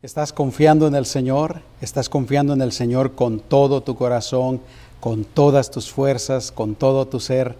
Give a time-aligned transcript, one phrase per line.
[0.00, 1.60] ¿Estás confiando en el Señor?
[1.80, 4.60] ¿Estás confiando en el Señor con todo tu corazón,
[5.00, 7.56] con todas tus fuerzas, con todo tu ser?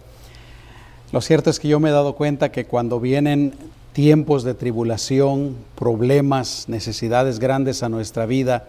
[1.10, 3.54] Lo cierto es que yo me he dado cuenta que cuando vienen
[3.92, 8.68] tiempos de tribulación, problemas, necesidades grandes a nuestra vida,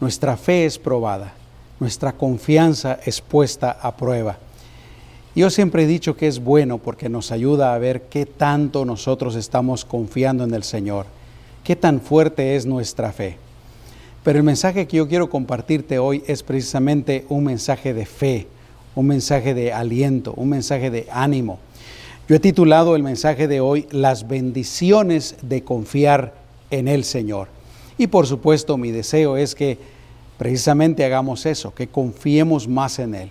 [0.00, 1.32] nuestra fe es probada,
[1.78, 4.36] nuestra confianza es puesta a prueba.
[5.36, 9.36] Yo siempre he dicho que es bueno porque nos ayuda a ver qué tanto nosotros
[9.36, 11.06] estamos confiando en el Señor
[11.66, 13.38] qué tan fuerte es nuestra fe.
[14.22, 18.46] Pero el mensaje que yo quiero compartirte hoy es precisamente un mensaje de fe,
[18.94, 21.58] un mensaje de aliento, un mensaje de ánimo.
[22.28, 26.34] Yo he titulado el mensaje de hoy Las bendiciones de confiar
[26.70, 27.48] en el Señor.
[27.98, 29.76] Y por supuesto mi deseo es que
[30.38, 33.30] precisamente hagamos eso, que confiemos más en Él,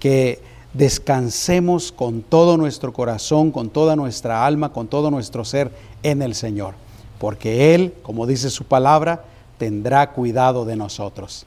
[0.00, 0.38] que
[0.72, 5.70] descansemos con todo nuestro corazón, con toda nuestra alma, con todo nuestro ser
[6.02, 6.85] en el Señor
[7.18, 9.24] porque Él, como dice su palabra,
[9.58, 11.46] tendrá cuidado de nosotros.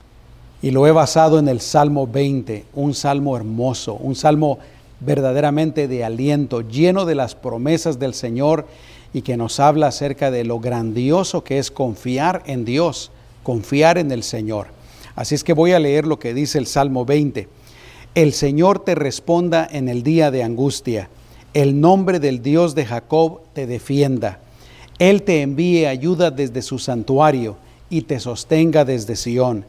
[0.61, 4.59] Y lo he basado en el Salmo 20, un salmo hermoso, un salmo
[4.99, 8.67] verdaderamente de aliento, lleno de las promesas del Señor
[9.13, 13.11] y que nos habla acerca de lo grandioso que es confiar en Dios,
[13.43, 14.67] confiar en el Señor.
[15.15, 17.47] Así es que voy a leer lo que dice el Salmo 20.
[18.15, 21.09] El Señor te responda en el día de angustia,
[21.53, 24.39] el nombre del Dios de Jacob te defienda.
[24.99, 27.55] Él te envíe ayuda desde su santuario
[27.89, 29.63] y te sostenga desde Sión.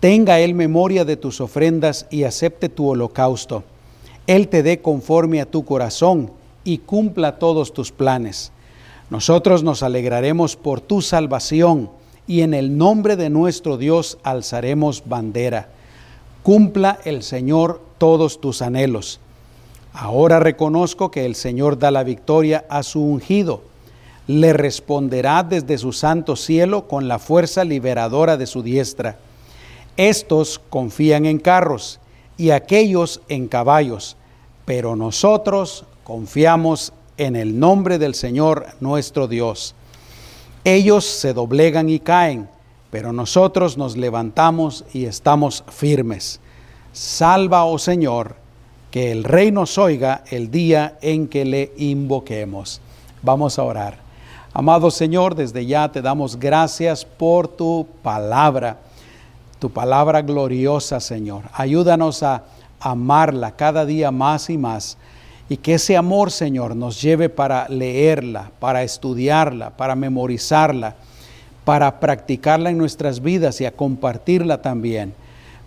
[0.00, 3.64] Tenga Él memoria de tus ofrendas y acepte tu holocausto.
[4.26, 6.30] Él te dé conforme a tu corazón
[6.64, 8.50] y cumpla todos tus planes.
[9.10, 11.90] Nosotros nos alegraremos por tu salvación
[12.26, 15.68] y en el nombre de nuestro Dios alzaremos bandera.
[16.42, 19.20] Cumpla el Señor todos tus anhelos.
[19.92, 23.75] Ahora reconozco que el Señor da la victoria a su ungido
[24.26, 29.16] le responderá desde su santo cielo con la fuerza liberadora de su diestra.
[29.96, 32.00] Estos confían en carros
[32.36, 34.16] y aquellos en caballos,
[34.64, 39.74] pero nosotros confiamos en el nombre del Señor nuestro Dios.
[40.64, 42.48] Ellos se doblegan y caen,
[42.90, 46.40] pero nosotros nos levantamos y estamos firmes.
[46.92, 48.36] Salva, oh Señor,
[48.90, 52.80] que el Rey nos oiga el día en que le invoquemos.
[53.22, 54.05] Vamos a orar.
[54.58, 58.78] Amado Señor, desde ya te damos gracias por tu palabra,
[59.58, 61.42] tu palabra gloriosa, Señor.
[61.52, 62.42] Ayúdanos a
[62.80, 64.96] amarla cada día más y más
[65.50, 70.94] y que ese amor, Señor, nos lleve para leerla, para estudiarla, para memorizarla,
[71.66, 75.12] para practicarla en nuestras vidas y a compartirla también.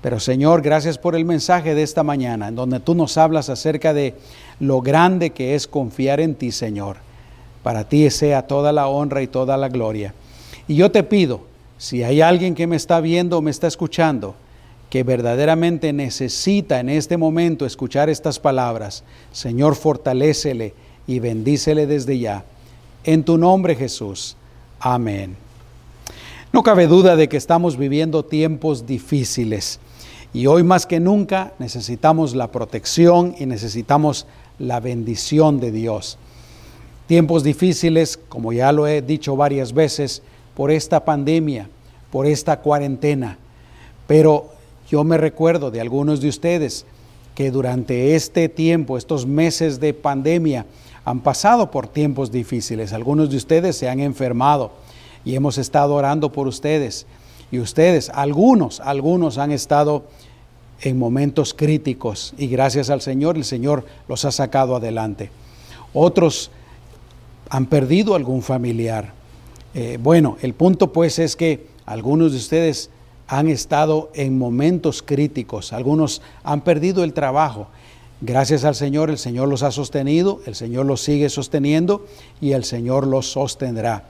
[0.02, 3.94] Pero Señor, gracias por el mensaje de esta mañana, en donde tú nos hablas acerca
[3.94, 4.16] de
[4.60, 7.08] lo grande que es confiar en ti, Señor
[7.64, 10.14] para ti sea toda la honra y toda la gloria.
[10.68, 11.42] Y yo te pido,
[11.78, 14.36] si hay alguien que me está viendo o me está escuchando,
[14.90, 20.74] que verdaderamente necesita en este momento escuchar estas palabras, Señor, fortalécele
[21.06, 22.44] y bendícele desde ya.
[23.04, 24.36] En tu nombre, Jesús.
[24.80, 25.36] Amén.
[26.52, 29.80] No cabe duda de que estamos viviendo tiempos difíciles
[30.34, 34.26] y hoy más que nunca necesitamos la protección y necesitamos
[34.58, 36.18] la bendición de Dios.
[37.10, 40.22] Tiempos difíciles, como ya lo he dicho varias veces,
[40.54, 41.68] por esta pandemia,
[42.12, 43.40] por esta cuarentena.
[44.06, 44.52] Pero
[44.92, 46.86] yo me recuerdo de algunos de ustedes
[47.34, 50.68] que durante este tiempo, estos meses de pandemia,
[51.04, 52.94] han pasado por tiempos difíciles.
[52.94, 54.70] Algunos de ustedes se han enfermado
[55.26, 57.08] y hemos estado orando por ustedes.
[57.52, 60.04] Y ustedes, algunos, algunos han estado
[60.82, 65.32] en momentos críticos y gracias al Señor el Señor los ha sacado adelante.
[65.92, 66.52] Otros
[67.50, 69.14] han perdido algún familiar.
[69.74, 72.90] Eh, bueno, el punto pues es que algunos de ustedes
[73.28, 77.68] han estado en momentos críticos, algunos han perdido el trabajo.
[78.22, 82.06] Gracias al Señor, el Señor los ha sostenido, el Señor los sigue sosteniendo
[82.42, 84.04] y el Señor los sostendrá.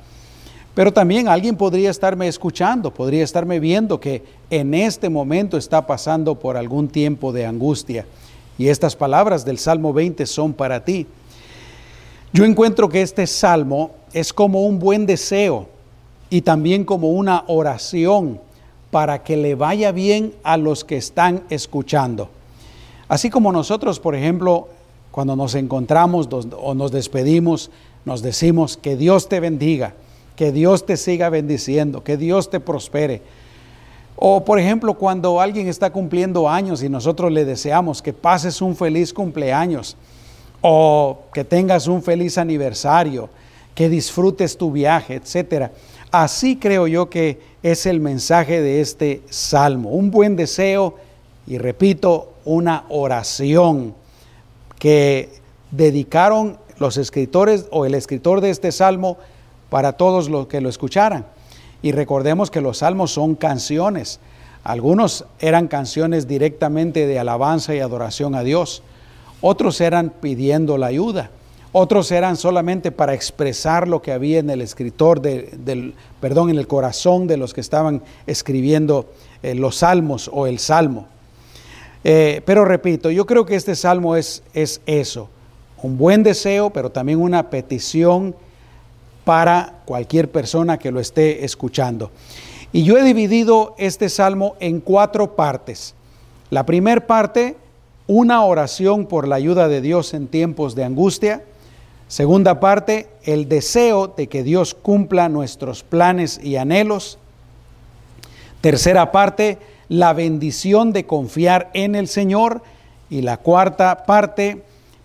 [0.74, 6.36] Pero también alguien podría estarme escuchando, podría estarme viendo que en este momento está pasando
[6.36, 8.06] por algún tiempo de angustia.
[8.58, 11.06] Y estas palabras del Salmo 20 son para ti.
[12.32, 15.68] Yo encuentro que este salmo es como un buen deseo
[16.30, 18.40] y también como una oración
[18.92, 22.30] para que le vaya bien a los que están escuchando.
[23.08, 24.68] Así como nosotros, por ejemplo,
[25.10, 27.72] cuando nos encontramos o nos despedimos,
[28.06, 29.96] nos decimos que Dios te bendiga,
[30.36, 33.24] que Dios te siga bendiciendo, que Dios te prospere.
[34.16, 38.76] O por ejemplo, cuando alguien está cumpliendo años y nosotros le deseamos que pases un
[38.76, 39.98] feliz cumpleaños
[40.62, 43.30] o que tengas un feliz aniversario,
[43.76, 45.72] que disfrutes tu viaje, etcétera.
[46.12, 50.96] Así creo yo que es el mensaje de este salmo, un buen deseo
[51.48, 53.94] y repito, una oración
[54.80, 55.30] que
[55.72, 59.18] dedicaron los escritores o el escritor de este salmo
[59.70, 61.26] para todos los que lo escucharan.
[61.82, 64.20] Y recordemos que los salmos son canciones.
[64.64, 68.84] Algunos eran canciones directamente de alabanza y adoración a Dios.
[69.42, 71.32] Otros eran pidiendo la ayuda.
[71.72, 76.68] Otros eran solamente para expresar lo que había en el escritor del, perdón, en el
[76.68, 79.06] corazón de los que estaban escribiendo
[79.44, 81.08] eh, los salmos o el salmo.
[82.04, 85.30] Eh, pero repito, yo creo que este salmo es, es eso,
[85.84, 88.36] un buen deseo, pero también una petición
[89.24, 92.10] para cualquier persona que lo esté escuchando.
[92.72, 95.94] Y yo he dividido este salmo en cuatro partes.
[96.50, 97.58] La primera parte,
[98.10, 101.44] una oración por la ayuda de Dios en tiempos de angustia.
[102.08, 107.20] Segunda parte, el deseo de que Dios cumpla nuestros planes y anhelos.
[108.62, 109.60] Tercera parte,
[109.90, 112.64] la bendición de confiar en el Señor.
[113.12, 114.64] Y la cuarta parte,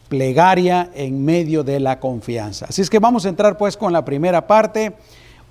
[0.08, 2.64] plegaria en medio de la confianza.
[2.70, 4.94] Así es que vamos a entrar pues con la primera parte,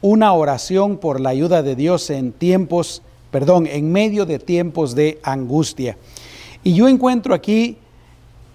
[0.01, 5.19] una oración por la ayuda de Dios en tiempos, perdón, en medio de tiempos de
[5.21, 5.97] angustia.
[6.63, 7.77] Y yo encuentro aquí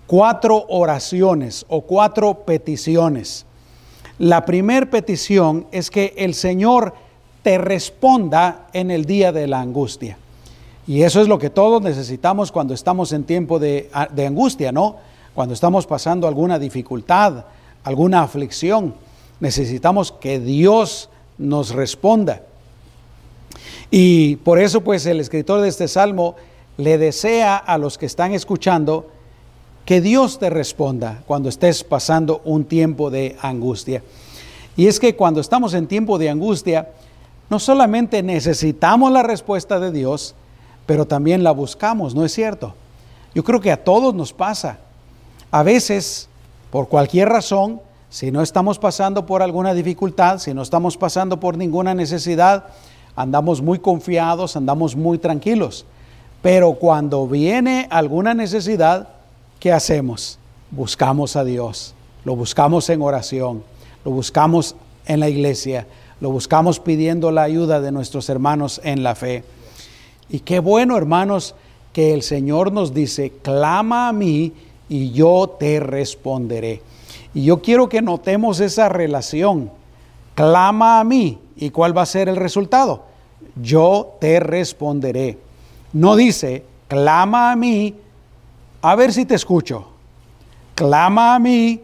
[0.06, 3.44] cuatro oraciones o cuatro peticiones.
[4.19, 6.94] La primera petición es que el Señor
[7.43, 10.19] te responda en el día de la angustia.
[10.87, 14.96] Y eso es lo que todos necesitamos cuando estamos en tiempo de, de, angustia, ¿no?
[15.34, 17.44] Cuando estamos pasando alguna dificultad,
[17.84, 18.94] alguna aflicción,
[19.38, 22.43] necesitamos que Dios nos responda.
[23.90, 26.37] Y por eso pues el escritor de este salmo
[26.79, 29.09] le desea a los que están escuchando
[29.85, 34.03] que Dios te responda cuando estés pasando un tiempo de angustia.
[34.77, 36.91] Y es que cuando estamos en tiempo de angustia,
[37.51, 40.37] no solamente necesitamos la respuesta de Dios,
[40.87, 42.75] pero también la buscamos, ¿no es cierto?
[43.35, 44.79] Yo creo que a todos nos pasa.
[45.51, 46.29] A veces,
[46.71, 51.57] por cualquier razón, si no estamos pasando por alguna dificultad, si no estamos pasando por
[51.57, 52.67] ninguna necesidad,
[53.17, 55.85] andamos muy confiados, andamos muy tranquilos.
[56.43, 59.08] Pero cuando viene alguna necesidad,
[59.58, 60.38] ¿qué hacemos?
[60.70, 61.94] Buscamos a Dios,
[62.25, 63.64] lo buscamos en oración,
[64.05, 64.76] lo buscamos
[65.06, 65.87] en la iglesia,
[66.20, 69.44] lo buscamos pidiendo la ayuda de nuestros hermanos en la fe.
[70.29, 71.55] Y qué bueno, hermanos,
[71.93, 74.52] que el Señor nos dice, clama a mí
[74.88, 76.82] y yo te responderé.
[77.34, 79.70] Y yo quiero que notemos esa relación.
[80.34, 81.38] Clama a mí.
[81.56, 83.05] ¿Y cuál va a ser el resultado?
[83.61, 85.38] Yo te responderé.
[85.93, 87.94] No dice, clama a mí
[88.82, 89.87] a ver si te escucho.
[90.75, 91.81] Clama a mí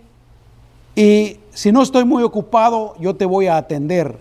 [0.95, 4.19] y si no estoy muy ocupado, yo te voy a atender.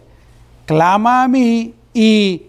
[0.65, 2.47] Clama a mí y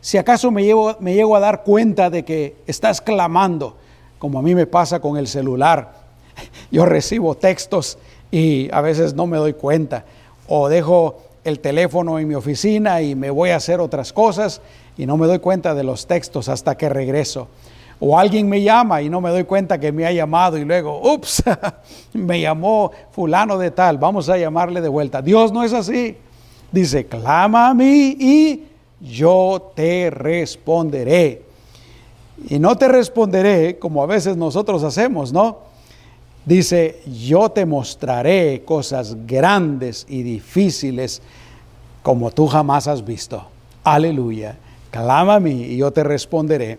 [0.00, 3.76] si acaso me, llevo, me llego a dar cuenta de que estás clamando,
[4.18, 5.94] como a mí me pasa con el celular,
[6.70, 7.98] yo recibo textos
[8.30, 10.04] y a veces no me doy cuenta,
[10.48, 14.60] o dejo el teléfono en mi oficina y me voy a hacer otras cosas
[14.96, 17.48] y no me doy cuenta de los textos hasta que regreso.
[17.98, 21.00] O alguien me llama y no me doy cuenta que me ha llamado y luego,
[21.12, 21.42] ups,
[22.12, 25.22] me llamó fulano de tal, vamos a llamarle de vuelta.
[25.22, 26.16] Dios no es así.
[26.70, 28.64] Dice, clama a mí y
[29.00, 31.42] yo te responderé.
[32.48, 35.58] Y no te responderé como a veces nosotros hacemos, ¿no?
[36.44, 41.22] Dice, yo te mostraré cosas grandes y difíciles
[42.02, 43.44] como tú jamás has visto.
[43.82, 44.56] Aleluya.
[44.96, 46.78] Clama a mí y yo te responderé.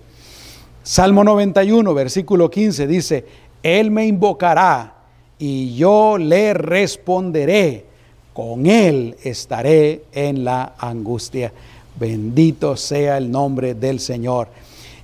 [0.81, 3.25] Salmo 91, versículo 15 dice,
[3.62, 4.95] Él me invocará
[5.38, 7.86] y yo le responderé,
[8.33, 11.53] con Él estaré en la angustia.
[12.00, 14.47] Bendito sea el nombre del Señor.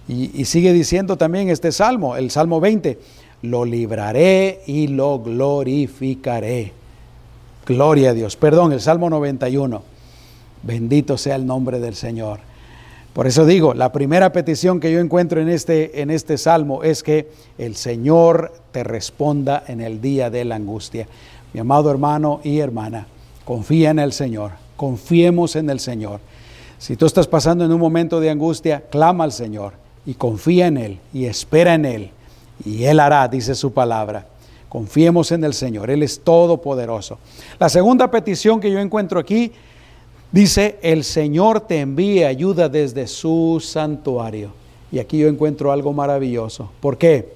[0.07, 2.97] Y, sigue diciendo también este salmo, el Salmo 20,
[3.43, 6.73] lo libraré y lo glorificaré.
[7.65, 8.35] Gloria a Dios.
[8.35, 9.83] Perdón, el Salmo 91.
[10.63, 12.52] Bendito sea el nombre del Señor.
[13.13, 17.03] Por eso digo, la primera petición que yo encuentro en este, en este salmo es
[17.03, 17.29] que
[17.59, 21.07] el Señor te responda en el día de la angustia.
[21.53, 23.05] Mi amado hermano y hermana,
[23.45, 26.21] confía en el Señor, confiemos en el Señor.
[26.79, 29.73] Si tú estás pasando en un momento de angustia, clama al Señor
[30.07, 32.11] y confía en Él y espera en Él.
[32.65, 34.25] Y Él hará, dice su palabra.
[34.69, 37.19] Confiemos en el Señor, Él es todopoderoso.
[37.59, 39.51] La segunda petición que yo encuentro aquí
[40.33, 44.49] Dice, el Señor te envía ayuda desde su santuario.
[44.91, 46.71] Y aquí yo encuentro algo maravilloso.
[46.81, 47.33] ¿Por qué?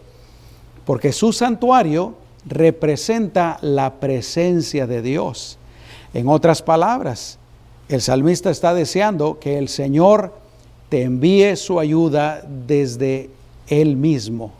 [0.83, 5.59] Porque su santuario representa la presencia de Dios.
[6.13, 7.37] En otras palabras,
[7.89, 10.33] El salmista está deseando que el Señor
[10.89, 13.29] te envíe su ayuda desde
[13.67, 14.51] Él mismo.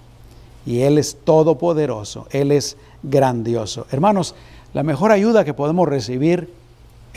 [0.66, 3.86] Y Él es todopoderoso, Él es grandioso.
[3.92, 4.34] Hermanos,
[4.74, 6.54] la mejor ayuda que podemos recibir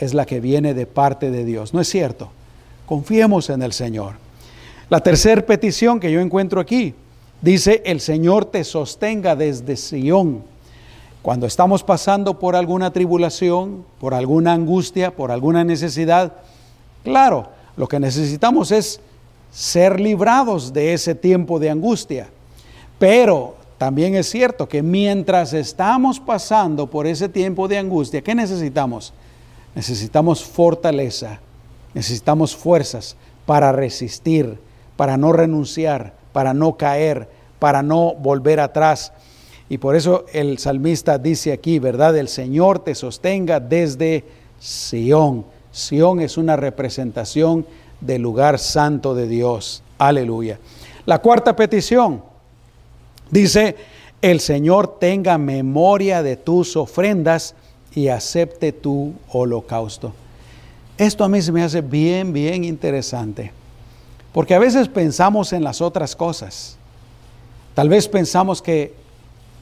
[0.01, 1.73] es la que viene de parte de Dios.
[1.73, 2.29] ¿No es cierto?
[2.87, 4.15] Confiemos en el Señor.
[4.89, 6.95] La tercera petición que yo encuentro aquí
[7.41, 10.43] dice, el Señor te sostenga desde Sión.
[11.21, 16.33] Cuando estamos pasando por alguna tribulación, por alguna angustia, por alguna necesidad,
[17.03, 18.99] claro, lo que necesitamos es
[19.51, 22.27] ser librados de ese tiempo de angustia.
[22.97, 29.13] Pero también es cierto que mientras estamos pasando por ese tiempo de angustia, ¿qué necesitamos?
[29.75, 31.39] Necesitamos fortaleza,
[31.93, 34.59] necesitamos fuerzas para resistir,
[34.97, 39.13] para no renunciar, para no caer, para no volver atrás.
[39.69, 42.17] Y por eso el salmista dice aquí, ¿verdad?
[42.17, 44.25] El Señor te sostenga desde
[44.59, 45.45] Sión.
[45.71, 47.65] Sión es una representación
[48.01, 49.81] del lugar santo de Dios.
[49.97, 50.59] Aleluya.
[51.05, 52.23] La cuarta petición
[53.29, 53.75] dice,
[54.21, 57.55] el Señor tenga memoria de tus ofrendas
[57.93, 60.13] y acepte tu holocausto.
[60.97, 63.51] Esto a mí se me hace bien, bien interesante,
[64.33, 66.77] porque a veces pensamos en las otras cosas.
[67.73, 68.93] Tal vez pensamos que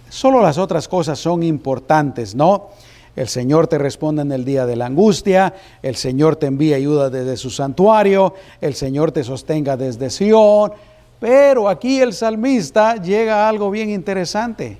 [0.09, 2.69] solo las otras cosas son importantes, ¿no?
[3.15, 7.09] El Señor te responde en el día de la angustia, el Señor te envía ayuda
[7.09, 10.71] desde su santuario, el Señor te sostenga desde Sión,
[11.19, 14.77] pero aquí el salmista llega a algo bien interesante,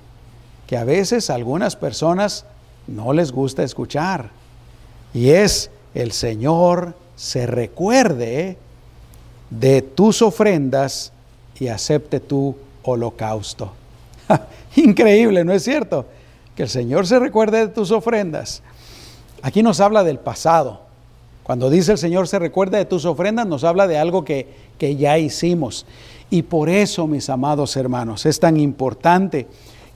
[0.66, 2.46] que a veces algunas personas
[2.90, 4.30] no les gusta escuchar,
[5.14, 8.56] y es el Señor se recuerde
[9.50, 11.12] de tus ofrendas
[11.58, 13.72] y acepte tu holocausto.
[14.76, 16.06] Increíble, ¿no es cierto?
[16.56, 18.62] Que el Señor se recuerde de tus ofrendas.
[19.42, 20.80] Aquí nos habla del pasado.
[21.42, 24.46] Cuando dice el Señor se recuerda de tus ofrendas, nos habla de algo que,
[24.78, 25.86] que ya hicimos.
[26.30, 29.48] Y por eso, mis amados hermanos, es tan importante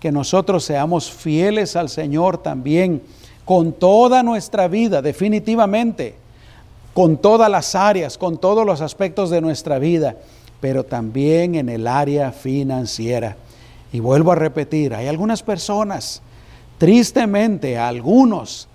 [0.05, 3.01] que nosotros seamos fieles al Señor también
[3.47, 6.15] con toda nuestra vida, definitivamente,
[6.93, 10.19] con todas las áreas, con todos los aspectos de nuestra vida,
[10.61, 13.39] pero también en el área financiera.
[13.95, 16.21] Y vuelvo a repetir, hay algunas personas,
[16.77, 18.69] tristemente algunos,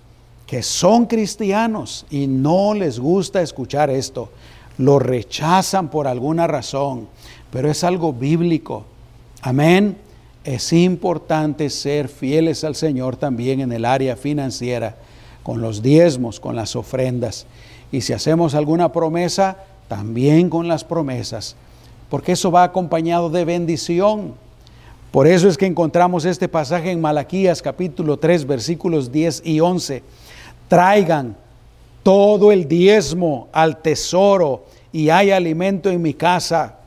[0.48, 4.30] que son cristianos y no les gusta escuchar esto,
[4.78, 7.06] lo rechazan por alguna razón,
[7.52, 8.82] pero es algo bíblico.
[9.42, 10.09] Amén
[10.44, 14.96] es importante ser fieles al Señor también en el área financiera,
[15.42, 17.46] con los diezmos, con las ofrendas.
[17.92, 21.56] Y si hacemos alguna promesa, también con las promesas,
[22.08, 24.34] porque eso va acompañado de bendición.
[25.10, 30.02] Por eso es que encontramos este pasaje en Malaquías capítulo 3 versículos 10 y 11.
[30.68, 31.36] Traigan
[32.02, 36.79] todo el diezmo al tesoro y hay alimento en mi casa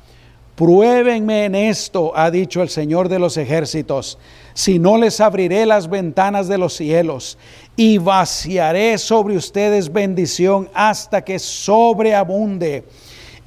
[0.55, 4.19] Pruébenme en esto, ha dicho el Señor de los ejércitos,
[4.53, 7.39] si no les abriré las ventanas de los cielos
[7.75, 12.83] y vaciaré sobre ustedes bendición hasta que sobreabunde.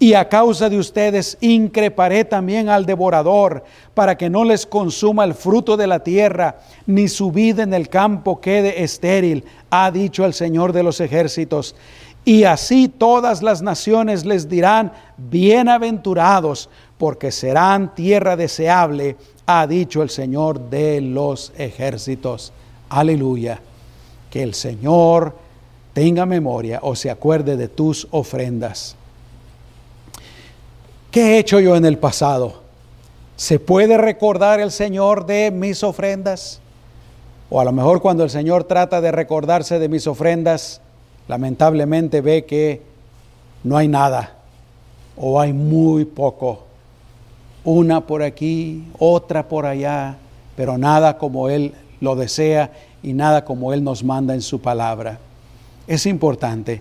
[0.00, 5.34] Y a causa de ustedes increparé también al devorador, para que no les consuma el
[5.34, 10.34] fruto de la tierra, ni su vida en el campo quede estéril, ha dicho el
[10.34, 11.76] Señor de los ejércitos.
[12.26, 20.10] Y así todas las naciones les dirán, bienaventurados, porque serán tierra deseable, ha dicho el
[20.10, 22.52] Señor de los ejércitos.
[22.88, 23.60] Aleluya.
[24.30, 25.34] Que el Señor
[25.92, 28.96] tenga memoria o se acuerde de tus ofrendas.
[31.10, 32.62] ¿Qué he hecho yo en el pasado?
[33.36, 36.60] ¿Se puede recordar el Señor de mis ofrendas?
[37.48, 40.80] O a lo mejor cuando el Señor trata de recordarse de mis ofrendas,
[41.28, 42.82] lamentablemente ve que
[43.62, 44.36] no hay nada
[45.16, 46.65] o hay muy poco
[47.66, 50.16] una por aquí, otra por allá,
[50.54, 52.70] pero nada como Él lo desea
[53.02, 55.18] y nada como Él nos manda en su palabra.
[55.87, 56.80] Es importante.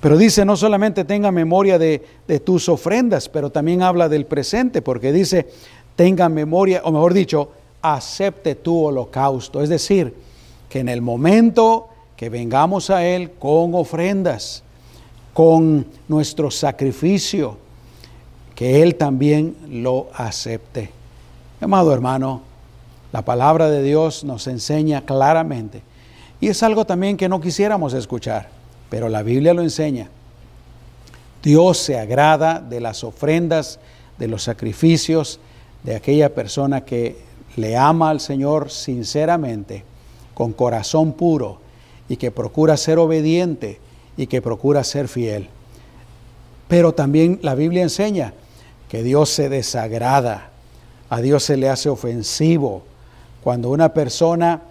[0.00, 2.00] Pero dice, no solamente tenga memoria de,
[2.44, 5.46] tus ofrendas, pero también habla del presente, porque dice,
[5.94, 9.62] tenga memoria, o mejor dicho, acepte tu holocausto.
[9.62, 10.12] Es decir,
[10.68, 14.64] que en el momento que vengamos a Él con ofrendas,
[15.32, 17.58] con nuestro sacrificio,
[18.56, 20.90] que Él también lo acepte.
[21.60, 22.40] Amado hermano,
[23.12, 25.82] la palabra de Dios nos enseña claramente,
[26.40, 28.48] y es algo también que no quisiéramos escuchar,
[28.90, 30.08] pero la Biblia lo enseña.
[31.42, 33.78] Dios se agrada de las ofrendas,
[34.18, 35.38] de los sacrificios
[35.82, 37.18] de aquella persona que
[37.56, 39.84] le ama al Señor sinceramente,
[40.34, 41.58] con corazón puro,
[42.08, 43.80] y que procura ser obediente
[44.16, 45.48] y que procura ser fiel.
[46.68, 48.32] Pero también la Biblia enseña
[48.88, 50.50] que Dios se desagrada,
[51.08, 52.82] a Dios se le hace ofensivo
[53.42, 54.62] cuando una persona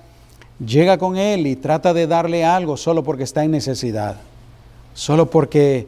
[0.66, 4.18] llega con Él y trata de darle algo solo porque está en necesidad,
[4.94, 5.88] solo porque,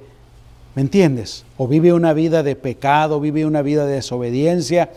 [0.75, 1.45] ¿me entiendes?
[1.57, 4.89] O vive una vida de pecado, vive una vida de desobediencia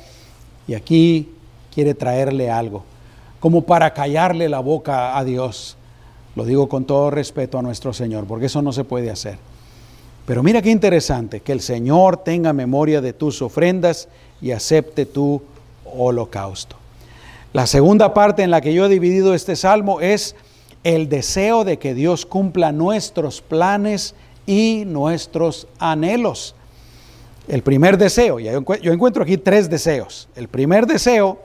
[0.67, 1.31] y aquí
[1.75, 2.85] quiere traerle algo,
[3.41, 5.77] como para callarle la boca a Dios.
[6.37, 9.39] Lo digo con todo respeto a nuestro Señor, porque eso no se puede hacer.
[10.27, 14.09] Pero mira qué interesante, que el Señor tenga memoria de tus ofrendas
[14.41, 15.43] y acepte tu
[15.85, 16.77] holocausto.
[17.53, 20.37] La segunda parte en la que yo he dividido este salmo es
[20.85, 24.15] el deseo de que Dios cumpla nuestros planes
[24.47, 26.55] y nuestros anhelos.
[27.49, 30.29] El primer deseo, yo encuentro aquí tres deseos.
[30.37, 31.39] El primer deseo,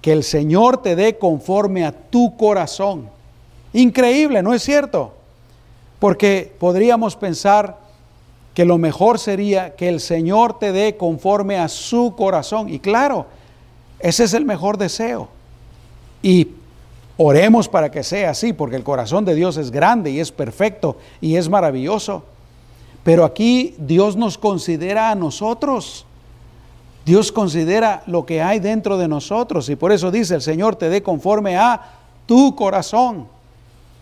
[0.00, 3.10] que el Señor te dé conforme a tu corazón.
[3.74, 5.14] Increíble, ¿no es cierto?
[6.00, 7.78] Porque podríamos pensar
[8.54, 12.68] que lo mejor sería que el Señor te dé conforme a su corazón.
[12.68, 13.26] Y claro,
[14.00, 15.28] ese es el mejor deseo.
[16.22, 16.48] Y
[17.16, 20.96] oremos para que sea así, porque el corazón de Dios es grande y es perfecto
[21.20, 22.24] y es maravilloso.
[23.04, 26.06] Pero aquí Dios nos considera a nosotros.
[27.04, 30.88] Dios considera lo que hay dentro de nosotros y por eso dice el Señor te
[30.88, 31.80] dé conforme a
[32.26, 33.26] tu corazón.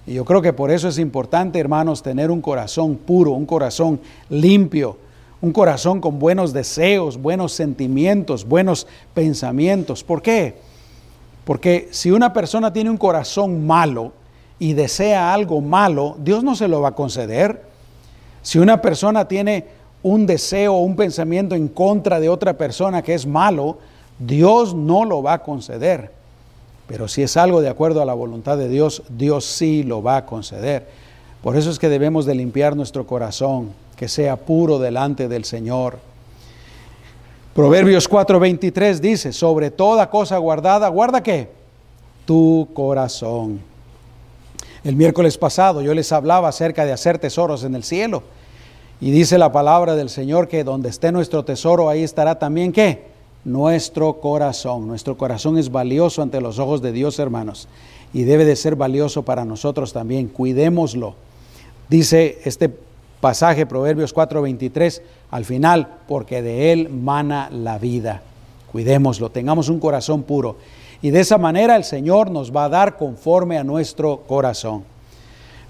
[0.09, 4.01] Y yo creo que por eso es importante, hermanos, tener un corazón puro, un corazón
[4.31, 4.97] limpio,
[5.43, 10.03] un corazón con buenos deseos, buenos sentimientos, buenos pensamientos.
[10.03, 10.55] ¿Por qué?
[11.45, 14.13] Porque si una persona tiene un corazón malo
[14.59, 17.61] y desea algo malo, Dios no se lo va a conceder.
[18.41, 19.67] Si una persona tiene
[20.03, 23.77] un deseo o un pensamiento en contra de otra persona que es malo,
[24.19, 26.18] Dios no lo va a conceder.
[26.89, 30.17] Pero si es algo de acuerdo a la voluntad de Dios, Dios sí lo va
[30.17, 30.89] a conceder.
[31.43, 35.99] Por eso es que debemos de limpiar nuestro corazón, que sea puro delante del Señor.
[37.55, 41.51] Proverbios 4:23 dice, sobre toda cosa guardada, guarda qué?
[42.25, 43.61] Tu corazón.
[44.83, 48.23] El miércoles pasado yo les hablaba acerca de hacer tesoros en el cielo.
[49.01, 53.18] Y dice la palabra del Señor que donde esté nuestro tesoro, ahí estará también qué?
[53.45, 54.87] Nuestro corazón.
[54.87, 57.69] Nuestro corazón es valioso ante los ojos de Dios, hermanos,
[58.13, 60.29] y debe de ser valioso para nosotros también.
[60.29, 61.15] Cuidémoslo.
[61.89, 62.71] Dice este
[63.21, 68.23] pasaje, Proverbios 4:23, al final, porque de él mana la vida.
[68.73, 70.57] Cuidémoslo, tengamos un corazón puro.
[71.01, 74.85] Y de esa manera el Señor nos va a dar conforme a nuestro corazón.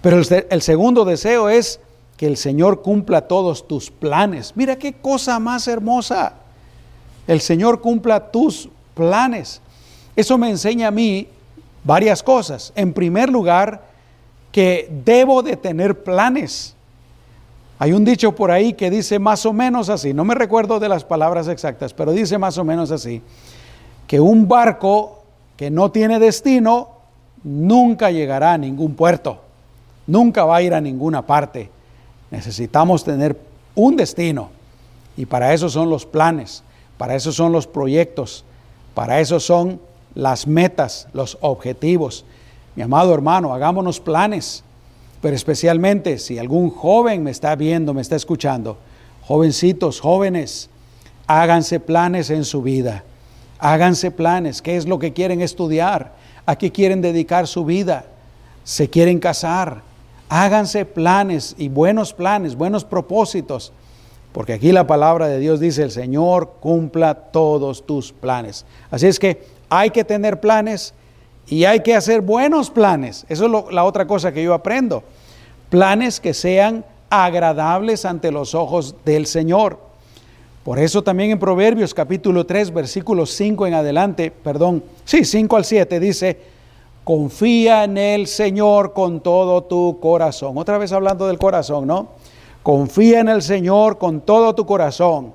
[0.00, 1.81] Pero el, el segundo deseo es
[2.16, 4.52] que el Señor cumpla todos tus planes.
[4.57, 6.38] Mira qué cosa más hermosa
[7.29, 9.61] el Señor cumpla tus planes.
[10.17, 11.29] Eso me enseña a mí
[11.85, 12.73] varias cosas.
[12.75, 13.83] En primer lugar,
[14.51, 16.75] que debo de tener planes.
[17.79, 20.88] Hay un dicho por ahí que dice más o menos así, no me recuerdo de
[20.88, 23.23] las palabras exactas, pero dice más o menos así,
[24.09, 25.23] que un barco
[25.57, 26.88] que no tiene destino
[27.45, 29.43] nunca llegará a ningún puerto,
[30.09, 31.71] nunca va a ir a ninguna parte.
[32.31, 33.38] Necesitamos tener
[33.77, 34.51] un destino
[35.17, 36.64] y para eso son los planes.
[36.99, 38.45] Para eso son los proyectos,
[38.95, 39.81] para eso son
[40.15, 42.25] las metas, los objetivos.
[42.75, 44.65] Mi amado hermano, hagámonos planes,
[45.23, 48.77] pero especialmente si algún joven me está viendo, me está escuchando,
[49.23, 50.69] jovencitos, jóvenes,
[51.29, 53.05] háganse planes en su vida.
[53.61, 56.13] Háganse planes, qué es lo que quieren estudiar,
[56.47, 58.05] a qué quieren dedicar su vida,
[58.65, 59.83] se quieren casar.
[60.29, 63.73] Háganse planes y buenos planes, buenos propósitos
[64.33, 68.67] porque aquí la palabra de Dios dice, el Señor cumpla todos tus planes.
[68.91, 70.95] Así es que hay que tener planes
[71.47, 73.25] y hay que hacer buenos planes.
[73.29, 75.03] Eso es la otra cosa que yo aprendo.
[75.71, 79.79] Planes que sean agradables ante los ojos del Señor.
[80.62, 85.64] Por eso también en Proverbios capítulo 3, versículos 5 en adelante, perdón, sí, 5 al
[85.64, 86.38] 7 dice,
[87.05, 90.59] confía en el Señor con todo tu corazón.
[90.59, 92.09] Otra vez hablando del corazón, ¿no?
[92.68, 95.33] Confía en el Señor con todo tu corazón.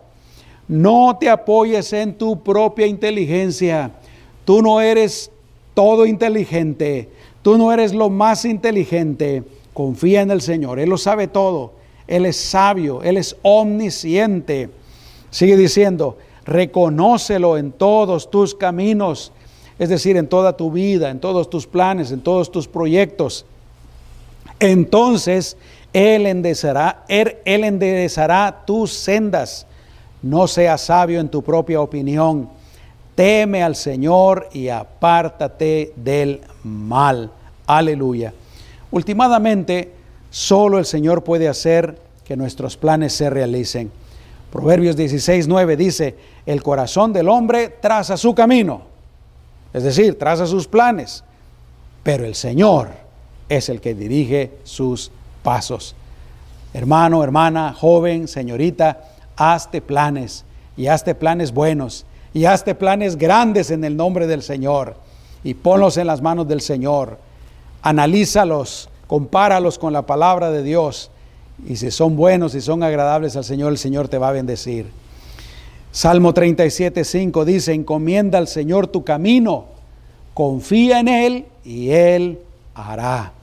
[0.67, 3.89] No te apoyes en tu propia inteligencia.
[4.45, 5.31] Tú no eres
[5.73, 7.09] todo inteligente.
[7.41, 9.41] Tú no eres lo más inteligente.
[9.73, 10.77] Confía en el Señor.
[10.77, 11.73] Él lo sabe todo.
[12.05, 13.01] Él es sabio.
[13.01, 14.69] Él es omnisciente.
[15.31, 19.31] Sigue diciendo, reconócelo en todos tus caminos.
[19.79, 23.47] Es decir, en toda tu vida, en todos tus planes, en todos tus proyectos.
[24.59, 25.57] Entonces
[25.93, 27.05] él enderezará,
[28.65, 29.65] tus sendas.
[30.21, 32.49] No seas sabio en tu propia opinión.
[33.15, 37.31] Teme al Señor y apártate del mal.
[37.67, 38.33] Aleluya.
[38.91, 39.91] Últimamente
[40.33, 43.91] Solo el Señor puede hacer que nuestros planes se realicen.
[44.51, 46.15] Proverbios 16, 9 dice,
[46.47, 48.81] el corazón del hombre traza su camino,
[49.73, 51.23] es decir, traza sus planes,
[52.01, 52.89] pero el Señor
[53.47, 55.11] es el que dirige sus
[55.43, 55.95] pasos.
[56.73, 59.01] Hermano, hermana, joven, señorita,
[59.35, 60.43] hazte planes
[60.75, 64.95] y hazte planes buenos y hazte planes grandes en el nombre del Señor
[65.43, 67.19] y ponlos en las manos del Señor.
[67.83, 71.11] Analízalos, compáralos con la palabra de Dios
[71.67, 74.89] y si son buenos y son agradables al Señor, el Señor te va a bendecir.
[75.91, 79.65] Salmo 37, 5 dice, encomienda al Señor tu camino,
[80.33, 82.39] confía en Él y Él
[82.73, 83.33] hará.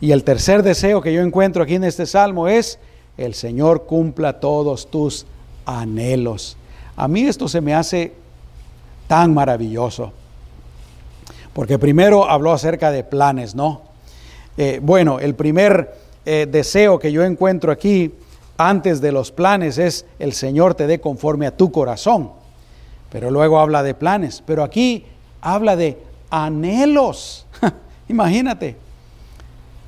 [0.00, 2.78] Y el tercer deseo que yo encuentro aquí en este salmo es,
[3.16, 5.26] el Señor cumpla todos tus
[5.64, 6.56] anhelos.
[6.96, 8.12] A mí esto se me hace
[9.06, 10.12] tan maravilloso.
[11.52, 13.82] Porque primero habló acerca de planes, ¿no?
[14.58, 18.12] Eh, bueno, el primer eh, deseo que yo encuentro aquí
[18.58, 22.32] antes de los planes es el Señor te dé conforme a tu corazón.
[23.10, 24.42] Pero luego habla de planes.
[24.44, 25.06] Pero aquí
[25.40, 25.98] habla de
[26.30, 27.46] anhelos.
[28.08, 28.85] Imagínate.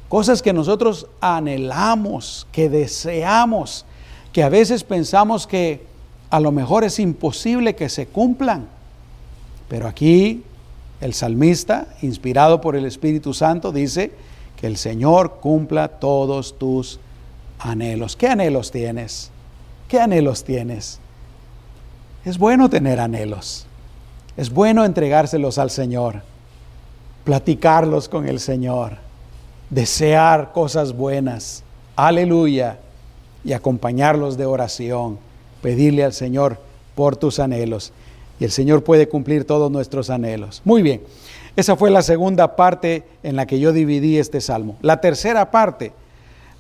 [0.08, 3.84] Cosas que nosotros anhelamos, que deseamos,
[4.32, 5.84] que a veces pensamos que
[6.30, 8.68] a lo mejor es imposible que se cumplan.
[9.68, 10.44] Pero aquí
[11.02, 14.12] el salmista, inspirado por el Espíritu Santo, dice
[14.56, 17.00] que el Señor cumpla todos tus
[17.58, 18.16] anhelos.
[18.16, 19.30] ¿Qué anhelos tienes?
[19.88, 21.00] ¿Qué anhelos tienes?
[22.24, 23.66] Es bueno tener anhelos.
[24.38, 26.22] Es bueno entregárselos al Señor,
[27.24, 29.07] platicarlos con el Señor
[29.70, 31.62] desear cosas buenas,
[31.96, 32.78] aleluya,
[33.44, 35.18] y acompañarlos de oración,
[35.62, 36.58] pedirle al Señor
[36.94, 37.92] por tus anhelos.
[38.40, 40.62] Y el Señor puede cumplir todos nuestros anhelos.
[40.64, 41.02] Muy bien,
[41.56, 44.76] esa fue la segunda parte en la que yo dividí este salmo.
[44.80, 45.92] La tercera parte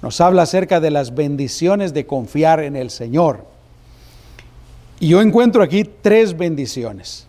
[0.02, 3.44] nos habla acerca de las bendiciones de confiar en el Señor.
[4.98, 7.27] Y yo encuentro aquí tres bendiciones.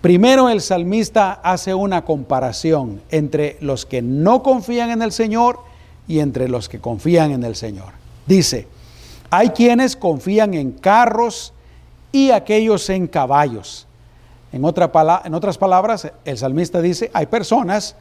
[0.00, 5.60] Primero el salmista hace una comparación entre los que no confían en el Señor
[6.08, 7.92] y entre los que confían en el Señor.
[8.26, 8.66] Dice,
[9.28, 11.52] hay quienes confían en carros
[12.12, 13.86] y aquellos en caballos.
[14.52, 17.94] En, otras palabras, el salmista dice, hay personas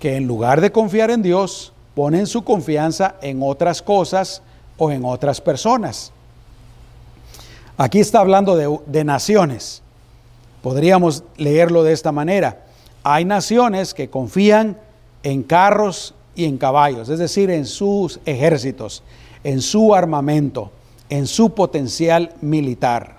[0.00, 4.40] que en lugar de confiar en Dios, ponen su confianza en otras cosas
[4.78, 6.10] o en otras personas.
[7.76, 9.82] Aquí está hablando de naciones.
[10.62, 12.64] Podríamos leerlo de esta manera.
[13.02, 14.78] Hay naciones que confían
[15.22, 19.02] en carros y en caballos, es decir, en sus ejércitos,
[19.44, 20.70] en su armamento,
[21.08, 23.18] en su potencial militar.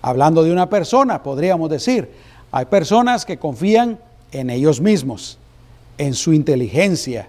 [0.00, 2.10] Hablando de una persona, podríamos decir,
[2.50, 3.98] hay personas que confían
[4.32, 5.38] en ellos mismos,
[5.98, 7.28] en su inteligencia,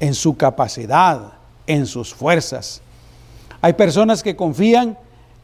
[0.00, 1.32] en su capacidad,
[1.66, 2.80] en sus fuerzas.
[3.60, 4.98] Hay personas que confían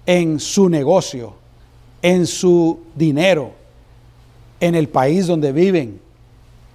[0.06, 1.34] en su negocio,
[2.04, 3.52] en su dinero,
[4.60, 6.02] en el país donde viven,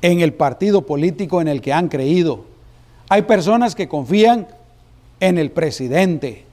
[0.02, 2.46] en el partido político en el que han creído.
[3.10, 4.48] Hay personas que confían
[5.20, 6.46] en el presidente.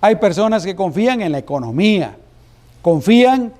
[0.00, 2.16] Hay personas que confían en la economía.
[2.82, 3.52] Confían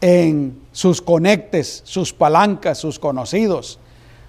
[0.00, 3.78] en sus conectes, sus palancas, sus conocidos.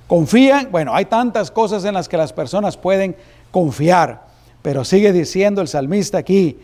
[0.08, 3.15] Confían, bueno, hay tantas cosas en las que las personas pueden
[3.50, 4.28] confiar,
[4.62, 6.58] pero sigue diciendo el salmista aquí,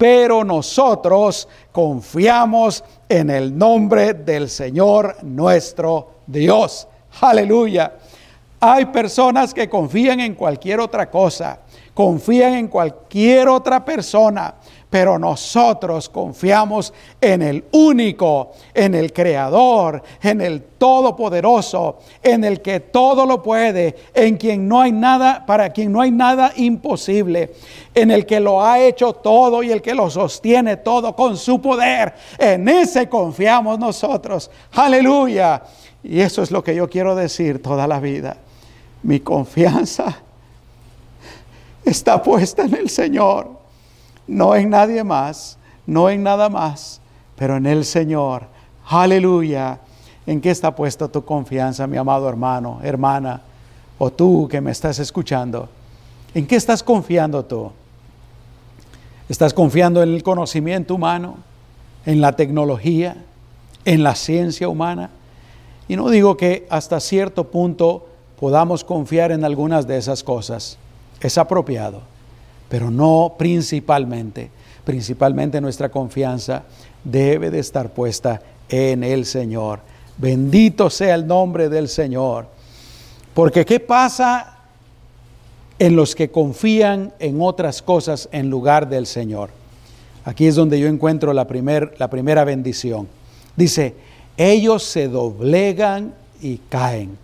[0.00, 6.88] pero nosotros confiamos en el nombre del Señor nuestro Dios.
[7.20, 7.92] Aleluya.
[8.60, 11.60] Hay personas que confían en cualquier otra cosa,
[11.92, 14.54] confían en cualquier otra persona,
[14.90, 22.80] pero nosotros confiamos en el único, en el creador, en el todopoderoso, en el que
[22.80, 27.54] todo lo puede, en quien no hay nada, para quien no hay nada imposible,
[27.94, 31.62] en el que lo ha hecho todo y el que lo sostiene todo con su
[31.62, 32.12] poder.
[32.36, 34.50] En ese confiamos nosotros.
[34.72, 35.62] Aleluya.
[36.02, 38.38] Y eso es lo que yo quiero decir toda la vida.
[39.04, 40.20] Mi confianza
[41.84, 43.59] está puesta en el Señor
[44.30, 47.00] no en nadie más, no en nada más,
[47.36, 48.44] pero en el Señor.
[48.86, 49.80] Aleluya.
[50.24, 53.42] ¿En qué está puesta tu confianza, mi amado hermano, hermana,
[53.98, 55.68] o tú que me estás escuchando?
[56.32, 57.72] ¿En qué estás confiando tú?
[59.28, 61.38] ¿Estás confiando en el conocimiento humano,
[62.06, 63.16] en la tecnología,
[63.84, 65.10] en la ciencia humana?
[65.88, 68.06] Y no digo que hasta cierto punto
[68.38, 70.78] podamos confiar en algunas de esas cosas.
[71.20, 72.09] Es apropiado
[72.70, 74.50] pero no principalmente.
[74.84, 76.62] Principalmente nuestra confianza
[77.04, 79.80] debe de estar puesta en el Señor.
[80.16, 82.46] Bendito sea el nombre del Señor.
[83.34, 84.60] Porque ¿qué pasa
[85.80, 89.48] en los que confían en otras cosas en lugar del Señor.
[90.26, 93.08] Aquí es donde yo encuentro la, primer, la primera bendición.
[93.56, 93.94] Dice,
[94.36, 97.16] ellos se doblegan y caen.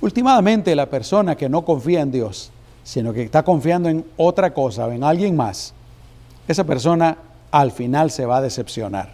[0.00, 2.52] Últimamente la persona que no confía en Dios,
[2.84, 5.74] sino que está confiando en otra cosa en alguien más,
[6.48, 7.16] esa persona
[7.50, 9.10] al final se va a decepcionar.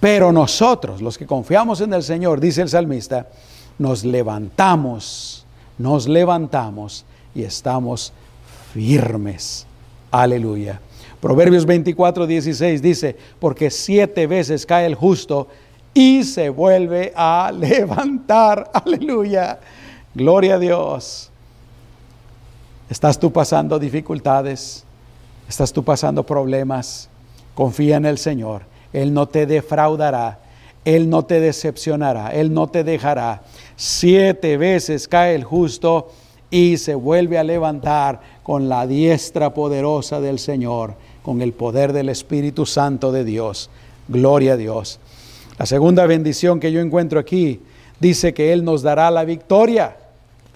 [0.00, 3.28] Pero nosotros, los que confiamos en el Señor, dice el salmista,
[3.78, 5.46] nos levantamos,
[5.78, 8.12] nos levantamos y estamos
[8.74, 9.66] firmes.
[10.10, 10.80] Aleluya.
[11.20, 15.46] Proverbios 24, 16 dice, porque siete veces cae el justo
[15.94, 18.70] y se vuelve a levantar.
[18.74, 19.60] Aleluya.
[20.14, 21.31] Gloria a Dios.
[22.92, 24.84] ¿Estás tú pasando dificultades?
[25.48, 27.08] ¿Estás tú pasando problemas?
[27.54, 28.64] Confía en el Señor.
[28.92, 30.40] Él no te defraudará.
[30.84, 32.34] Él no te decepcionará.
[32.34, 33.44] Él no te dejará.
[33.76, 36.10] Siete veces cae el justo
[36.50, 42.10] y se vuelve a levantar con la diestra poderosa del Señor, con el poder del
[42.10, 43.70] Espíritu Santo de Dios.
[44.06, 45.00] Gloria a Dios.
[45.58, 47.62] La segunda bendición que yo encuentro aquí
[48.00, 49.96] dice que Él nos dará la victoria.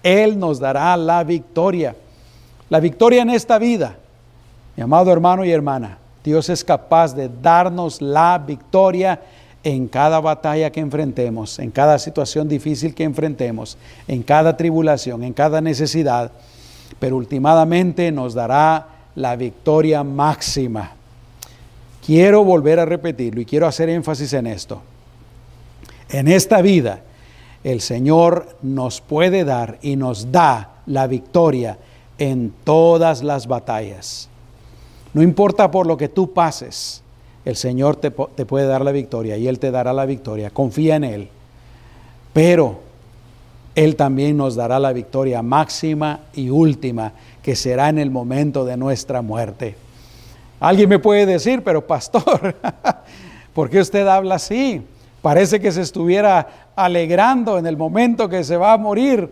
[0.03, 1.95] Él nos dará la victoria.
[2.69, 3.95] La victoria en esta vida.
[4.75, 9.21] Mi amado hermano y hermana, Dios es capaz de darnos la victoria
[9.63, 13.77] en cada batalla que enfrentemos, en cada situación difícil que enfrentemos,
[14.07, 16.31] en cada tribulación, en cada necesidad,
[16.99, 20.91] pero últimamente nos dará la victoria máxima.
[22.05, 24.81] Quiero volver a repetirlo y quiero hacer énfasis en esto.
[26.09, 27.01] En esta vida,
[27.63, 31.77] el Señor nos puede dar y nos da la victoria
[32.17, 34.29] en todas las batallas.
[35.13, 37.01] No importa por lo que tú pases,
[37.45, 40.49] el Señor te, puede dar la victoria y Él te dará la victoria.
[40.49, 41.29] Confía en Él.
[42.33, 42.79] Pero
[43.73, 48.75] Él también nos dará la victoria máxima y última, que será en el momento de
[48.75, 49.75] nuestra muerte.
[50.59, 52.55] Alguien me puede decir, pero pastor,
[53.53, 54.81] ¿por qué usted habla así?
[55.21, 59.31] Parece que se estuviera alegrando en el momento que se va a morir.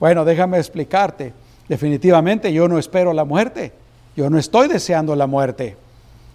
[0.00, 1.32] Bueno, déjame explicarte.
[1.72, 3.72] Definitivamente yo no espero la muerte.
[4.14, 5.74] Yo no estoy deseando la muerte.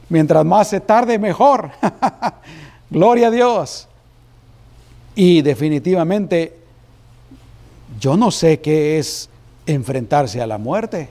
[0.10, 1.70] Mientras más se tarde, mejor.
[2.90, 3.88] Gloria a Dios.
[5.14, 6.58] Y definitivamente,
[8.00, 9.30] yo no sé qué es
[9.68, 11.10] enfrentarse a la muerte.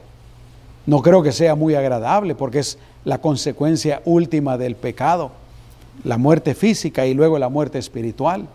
[0.87, 5.31] No creo que sea muy agradable porque es la consecuencia última del pecado,
[6.03, 8.49] la muerte física y luego la muerte espiritual.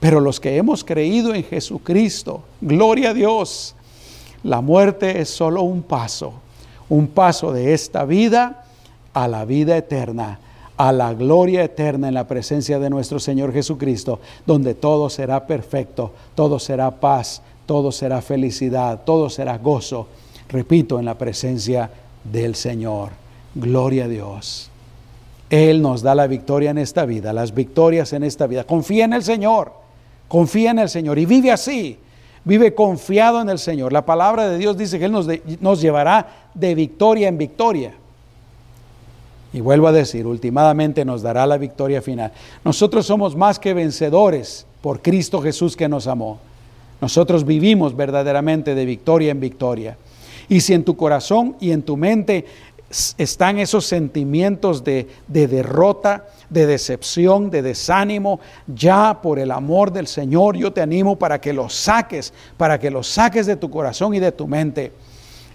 [0.00, 3.74] Pero los que hemos creído en Jesucristo, gloria a Dios,
[4.44, 6.34] la muerte es solo un paso,
[6.88, 8.64] un paso de esta vida
[9.12, 10.38] a la vida eterna,
[10.76, 16.12] a la gloria eterna en la presencia de nuestro Señor Jesucristo, donde todo será perfecto,
[16.34, 20.08] todo será paz, todo será felicidad, todo será gozo.
[20.48, 21.90] Repito, en la presencia
[22.22, 23.10] del Señor.
[23.54, 24.70] Gloria a Dios.
[25.48, 28.64] Él nos da la victoria en esta vida, las victorias en esta vida.
[28.64, 29.72] Confía en el Señor,
[30.28, 31.98] confía en el Señor y vive así.
[32.44, 33.92] Vive confiado en el Señor.
[33.92, 35.12] La palabra de Dios dice que Él
[35.60, 37.94] nos, llevará de victoria en victoria.
[39.52, 42.32] Y vuelvo a decir, últimamente nos dará la victoria final.
[42.64, 46.38] Nosotros somos más que vencedores por Cristo Jesús que nos amó.
[47.00, 49.96] Nosotros vivimos verdaderamente de victoria en victoria.
[50.48, 52.44] Y si en tu corazón y en tu mente
[53.16, 60.06] están esos sentimientos de, de, derrota, de decepción, de desánimo, ya por el amor del
[60.06, 64.14] Señor yo te animo para que los saques, para que los saques de tu corazón
[64.14, 64.92] y de tu mente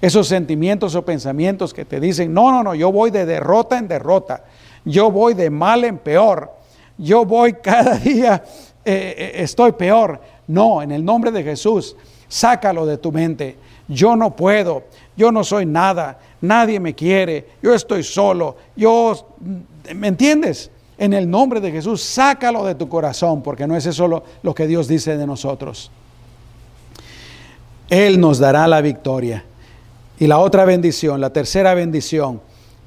[0.02, 3.88] esos sentimientos o pensamientos que te dicen, no, no, no, yo voy de derrota en
[3.88, 4.44] derrota,
[4.86, 6.54] yo voy de mal en peor,
[6.98, 8.44] yo voy cada día,
[8.86, 10.22] eh, eh, estoy peor.
[10.48, 11.96] No, en el nombre de Jesús,
[12.28, 13.58] sácalo de tu mente.
[13.88, 14.84] Yo no puedo,
[15.16, 19.36] yo no soy nada, nadie me quiere, yo estoy solo, yo,
[19.96, 20.72] ¿me entiendes?
[21.00, 24.54] En el nombre de Jesús, sácalo de tu corazón, porque no es eso lo, lo
[24.54, 25.90] que Dios dice de nosotros.
[27.90, 29.46] Él nos dará la victoria.
[30.20, 32.42] Y la otra bendición, la tercera bendición,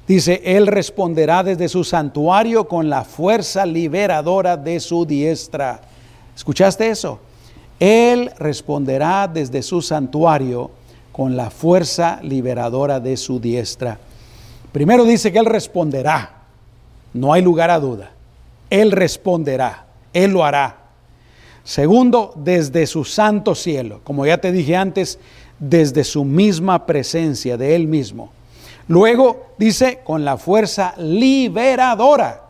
[0.07, 5.81] dice, Él responderá desde su santuario con la fuerza liberadora de su diestra.
[6.35, 7.19] ¿Escuchaste eso?
[7.79, 10.69] Él responderá desde su santuario
[11.11, 13.97] con la fuerza liberadora de su diestra.
[14.71, 16.42] Primero dice que Él responderá.
[17.13, 18.11] No hay lugar a duda.
[18.69, 19.85] Él responderá.
[20.13, 20.77] Él lo hará.
[21.63, 24.01] Segundo, desde su santo cielo.
[24.03, 25.19] Como ya te dije antes,
[25.59, 28.31] desde su misma presencia, de Él mismo.
[28.87, 32.41] Luego dice, con la fuerza liberadora.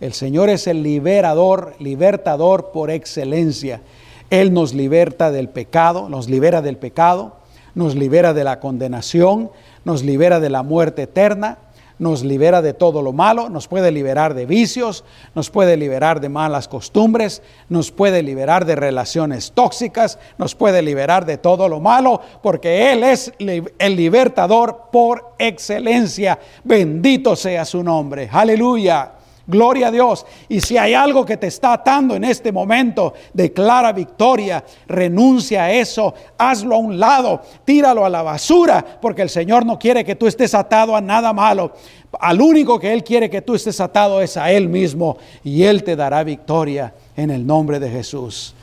[0.00, 3.82] El Señor es el liberador, libertador por excelencia.
[4.30, 7.36] Él nos liberta del pecado, nos libera del pecado,
[7.74, 9.50] nos libera de la condenación,
[9.84, 11.58] nos libera de la muerte eterna,
[12.00, 16.28] nos libera de todo lo malo, nos puede liberar de vicios, nos puede liberar de
[16.28, 22.20] malas costumbres, nos puede liberar de relaciones tóxicas, nos puede liberar de todo lo malo,
[22.42, 26.38] porque Él es el libertador por excelencia.
[26.64, 28.28] Bendito sea su nombre.
[28.32, 29.19] Aleluya.
[29.50, 30.24] Gloria a Dios.
[30.48, 35.72] Y si hay algo que te está atando en este momento, declara victoria, renuncia a
[35.72, 40.14] eso, hazlo a un lado, tíralo a la basura, porque el Señor no quiere que
[40.14, 41.72] tú estés atado a nada malo.
[42.18, 45.82] Al único que Él quiere que tú estés atado es a Él mismo y Él
[45.82, 48.54] te dará victoria en el nombre de Jesús.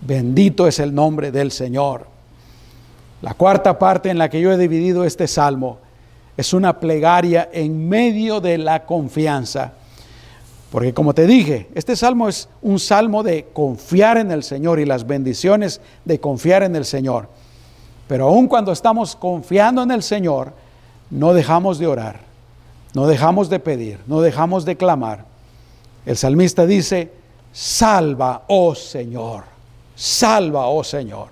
[0.00, 2.06] Bendito es el nombre del Señor.
[3.22, 5.78] La cuarta parte en la que yo he dividido este salmo
[6.36, 9.72] es una plegaria en medio de la confianza.
[10.70, 14.84] Porque como te dije, este salmo es un salmo de confiar en el Señor y
[14.84, 17.28] las bendiciones de confiar en el Señor.
[18.08, 20.52] Pero aun cuando estamos confiando en el Señor,
[21.10, 22.20] no dejamos de orar,
[22.94, 25.24] no dejamos de pedir, no dejamos de clamar.
[26.04, 27.12] El salmista dice,
[27.52, 29.44] salva, oh Señor,
[29.94, 31.28] salva, oh Señor.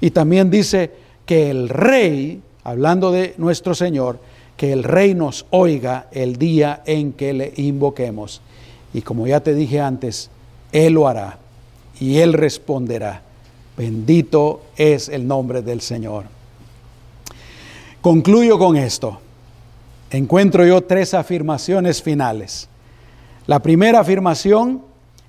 [0.00, 0.92] Y también dice
[1.26, 4.18] que el rey, hablando de nuestro Señor,
[4.56, 8.40] que el rey nos oiga el día en que le invoquemos.
[8.94, 10.30] Y como ya te dije antes,
[10.72, 11.38] Él lo hará
[12.00, 13.22] y Él responderá.
[13.76, 16.24] Bendito es el nombre del Señor.
[18.00, 19.18] Concluyo con esto.
[20.10, 22.68] Encuentro yo tres afirmaciones finales.
[23.46, 24.82] La primera afirmación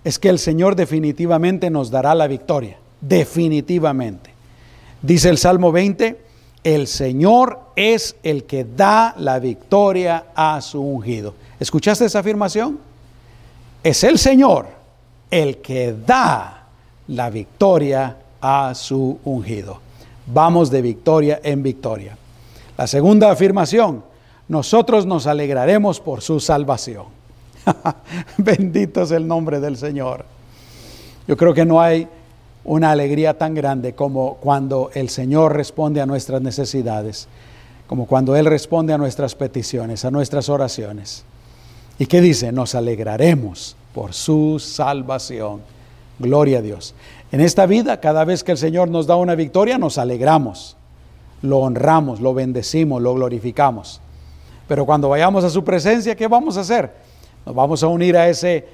[0.03, 2.77] es que el Señor definitivamente nos dará la victoria.
[3.01, 4.29] Definitivamente.
[5.01, 6.19] Dice el Salmo 20,
[6.63, 11.33] el Señor es el que da la victoria a su ungido.
[11.59, 12.79] ¿Escuchaste esa afirmación?
[13.85, 14.65] Es el Señor
[15.29, 16.63] el que da
[17.07, 19.77] la victoria a su ungido.
[20.25, 22.17] Vamos de victoria en victoria.
[22.79, 24.03] La segunda afirmación,
[24.47, 27.05] nosotros nos alegraremos por su salvación.
[28.37, 30.25] Bendito es el nombre del Señor.
[31.27, 32.07] Yo creo que no hay
[32.63, 37.27] una alegría tan grande como cuando el Señor responde a nuestras necesidades,
[37.85, 41.23] como cuando Él responde a nuestras peticiones, a nuestras oraciones.
[41.97, 42.51] ¿Y qué dice?
[42.51, 45.61] Nos alegraremos por su salvación.
[46.19, 46.93] Gloria a Dios.
[47.31, 50.75] En esta vida, cada vez que el Señor nos da una victoria, nos alegramos,
[51.41, 54.01] lo honramos, lo bendecimos, lo glorificamos.
[54.67, 56.91] Pero cuando vayamos a su presencia, ¿qué vamos a hacer?
[57.45, 58.67] Nos vamos a unir a ese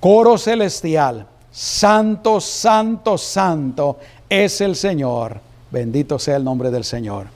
[0.00, 1.26] coro celestial.
[1.50, 5.40] Santo, santo, santo es el Señor.
[5.70, 7.26] Bendito sea el nombre del Señor.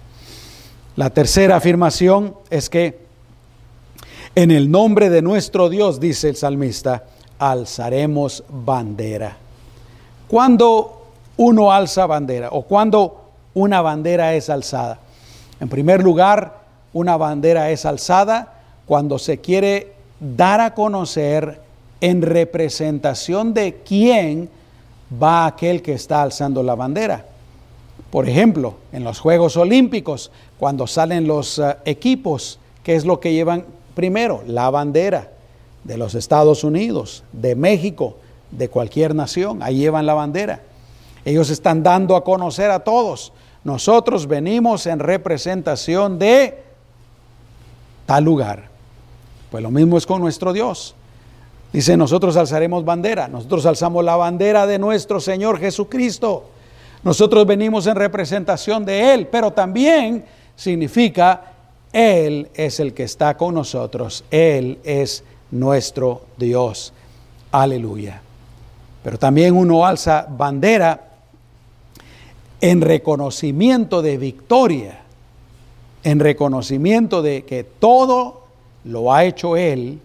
[0.97, 3.08] La tercera afirmación es que
[4.35, 7.05] en el nombre de nuestro Dios, dice el salmista,
[7.39, 9.37] alzaremos bandera.
[10.29, 14.99] Cuando uno alza bandera o cuando una bandera es alzada?
[15.61, 16.59] En primer lugar,
[16.93, 18.55] una bandera es alzada
[18.87, 21.61] cuando se quiere dar a conocer
[22.01, 24.49] en representación de quién
[25.21, 27.25] va aquel que está alzando la bandera.
[28.11, 33.33] Por ejemplo, en los Juegos Olímpicos, cuando salen los eh, equipos, ¿qué es lo que
[33.33, 33.65] llevan
[33.99, 35.33] Primero, la bandera
[35.83, 38.15] de los Estados Unidos, de México,
[38.53, 39.61] de cualquier nación.
[39.61, 40.61] Ahí llevan la bandera.
[41.25, 43.33] Ellos están dando a conocer a todos.
[43.65, 46.63] Nosotros venimos en representación de
[48.07, 48.69] tal lugar.
[49.51, 50.95] Pues lo mismo es con nuestro Dios.
[51.73, 53.27] Dice, nosotros alzaremos bandera.
[53.27, 56.45] Nosotros alzamos la bandera de nuestro Señor Jesucristo.
[57.03, 61.58] Nosotros venimos en representación de Él, pero también significa
[61.93, 64.25] él es el que está con nosotros.
[64.31, 66.93] Él es nuestro Dios.
[67.51, 68.21] Aleluya.
[69.03, 71.09] Pero también uno alza bandera
[72.61, 75.01] en reconocimiento de victoria,
[76.03, 78.43] en reconocimiento de que todo
[78.85, 80.01] lo ha hecho Él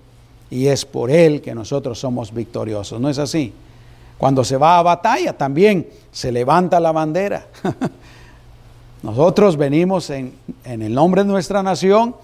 [0.50, 3.02] y es por Él que nosotros somos victoriosos.
[3.02, 3.54] ¿No es así?
[4.18, 7.48] Cuando se va a batalla también se levanta la bandera.
[9.04, 10.34] Nosotros venimos en,
[10.64, 12.16] el nombre de nuestra nación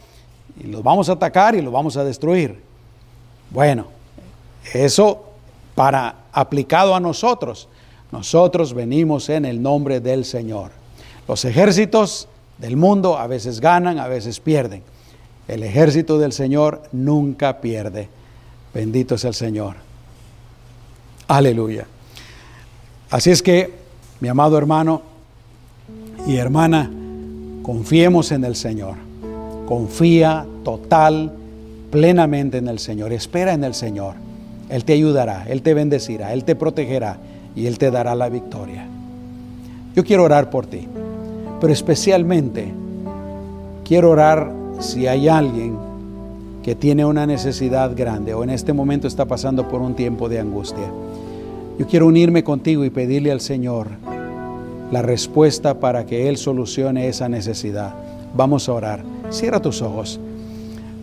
[0.63, 2.61] y los vamos a atacar y los vamos a destruir.
[3.51, 3.87] Bueno,
[4.73, 5.25] eso
[5.75, 7.67] para aplicado a nosotros.
[8.11, 10.71] Nosotros venimos en el nombre del Señor.
[11.27, 14.81] Los ejércitos del mundo a veces ganan, a veces pierden.
[15.49, 18.07] El ejército del Señor nunca pierde.
[18.73, 19.75] Bendito es el Señor.
[21.27, 21.87] Aleluya.
[23.09, 23.73] Así es que,
[24.21, 25.01] mi amado hermano,
[26.27, 26.89] y hermana,
[27.63, 28.95] confiemos en el Señor.
[29.67, 31.31] Confía total,
[31.91, 33.13] plenamente en el Señor.
[33.13, 34.15] Espera en el Señor.
[34.69, 37.17] Él te ayudará, Él te bendecirá, Él te protegerá
[37.55, 38.85] y Él te dará la victoria.
[39.95, 40.87] Yo quiero orar por ti.
[41.59, 42.71] Pero especialmente
[43.83, 45.77] quiero orar si hay alguien
[46.63, 50.39] que tiene una necesidad grande o en este momento está pasando por un tiempo de
[50.39, 50.85] angustia.
[51.77, 53.87] Yo quiero unirme contigo y pedirle al Señor
[54.91, 57.93] la respuesta para que Él solucione esa necesidad.
[58.35, 59.03] Vamos a orar.
[59.29, 60.19] Cierra tus ojos.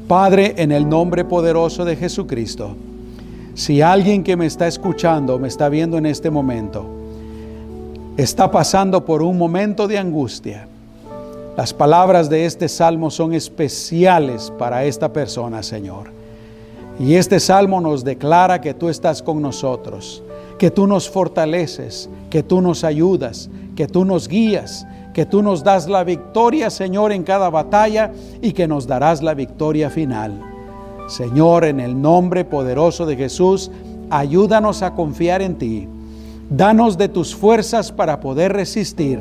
[0.09, 2.77] Padre, en el nombre poderoso de Jesucristo,
[3.55, 6.87] si alguien que me está escuchando, me está viendo en este momento,
[8.17, 10.69] está pasando por un momento de angustia,
[11.57, 16.11] las palabras de este salmo son especiales para esta persona, Señor.
[17.01, 20.23] Y este salmo nos declara que tú estás con nosotros,
[20.59, 25.63] que tú nos fortaleces, que tú nos ayudas, que tú nos guías, que tú nos
[25.63, 28.11] das la victoria, Señor, en cada batalla
[28.43, 30.41] y que nos darás la victoria final.
[31.09, 33.71] Señor, en el nombre poderoso de Jesús,
[34.11, 35.89] ayúdanos a confiar en ti.
[36.51, 39.21] Danos de tus fuerzas para poder resistir.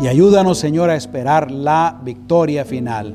[0.00, 3.14] Y ayúdanos, Señor, a esperar la victoria final.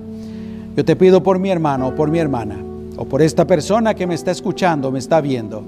[0.76, 2.58] Yo te pido por mi hermano o por mi hermana,
[2.98, 5.64] o por esta persona que me está escuchando, me está viendo.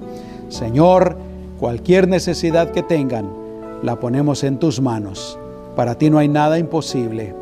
[0.49, 1.17] Señor,
[1.59, 3.42] cualquier necesidad que tengan,
[3.83, 5.37] la ponemos en tus manos.
[5.75, 7.35] Para ti no hay nada imposible.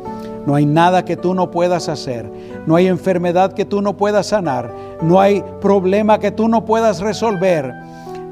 [0.44, 2.28] No hay nada que tú no puedas hacer.
[2.66, 4.74] No hay enfermedad que tú no puedas sanar.
[5.00, 7.72] No hay problema que tú no puedas resolver.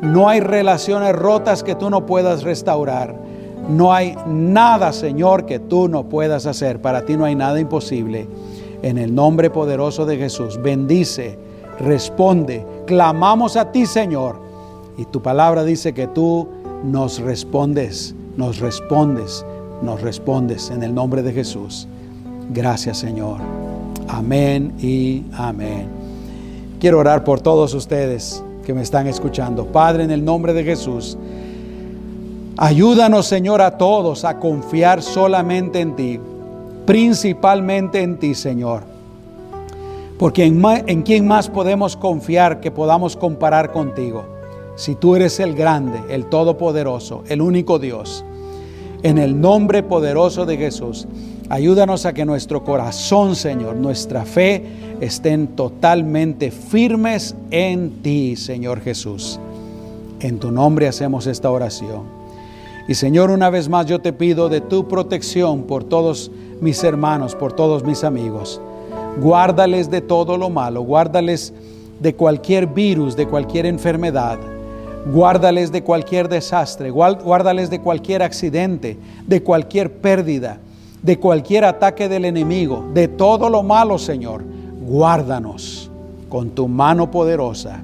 [0.03, 3.15] No hay relaciones rotas que tú no puedas restaurar.
[3.69, 6.81] No hay nada, Señor, que tú no puedas hacer.
[6.81, 8.27] Para ti no hay nada imposible.
[8.83, 11.39] En el nombre poderoso de Jesús, bendice,
[11.79, 12.67] responde.
[12.87, 14.41] Clamamos a ti, Señor.
[14.97, 16.49] Y tu palabra dice que tú
[16.85, 19.45] nos respondes, nos respondes
[19.83, 21.87] nos respondes en el nombre de Jesús.
[22.53, 23.39] Gracias Señor.
[24.09, 25.89] Amén y amén.
[26.79, 29.67] Quiero orar por todos ustedes que me están escuchando.
[29.67, 31.17] Padre, en el nombre de Jesús,
[32.57, 36.21] ayúdanos Señor a todos a confiar solamente en ti,
[36.87, 38.83] principalmente en ti Señor.
[40.19, 44.40] Porque en, en quién más podemos confiar que podamos comparar contigo.
[44.81, 48.25] Si tú eres el grande, el todopoderoso, el único Dios.
[49.03, 51.07] En el nombre poderoso de Jesús,
[51.51, 54.65] ayúdanos a que nuestro corazón, Señor, nuestra fe
[55.03, 59.39] estén totalmente firmes en ti, Señor Jesús.
[60.19, 62.05] En tu nombre hacemos esta oración.
[62.89, 66.31] Y Señor, una vez más yo te pido de tu protección por todos
[66.63, 68.63] mis hermanos, por todos mis amigos.
[69.21, 71.53] Guárdales de todo lo malo, guárdales
[72.01, 74.39] de cualquier virus, de cualquier enfermedad
[75.07, 80.59] Guárdales de cualquier desastre, guárdales de cualquier accidente, de cualquier pérdida,
[81.03, 84.45] de cualquier ataque del enemigo, de todo lo malo, Señor.
[84.87, 85.91] Guárdanos
[86.29, 87.81] con tu mano poderosa.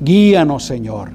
[0.00, 1.10] Guíanos, Señor.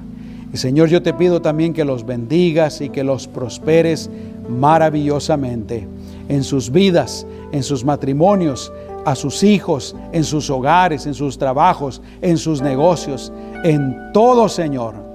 [0.52, 4.10] Y Señor, yo te pido también que los bendigas y que los prosperes
[4.48, 5.86] maravillosamente
[6.28, 8.72] en sus vidas, en sus matrimonios,
[9.04, 15.09] a sus hijos, en sus hogares, en sus trabajos, en sus negocios, en todo, Señor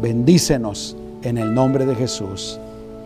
[0.00, 2.58] Bendícenos en el nombre de Jesús.